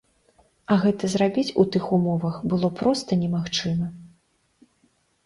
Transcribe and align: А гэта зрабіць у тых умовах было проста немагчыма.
А 0.75 0.77
гэта 0.85 1.09
зрабіць 1.13 1.55
у 1.63 1.65
тых 1.75 1.85
умовах 1.97 2.39
было 2.53 2.71
проста 2.79 3.19
немагчыма. 3.25 3.91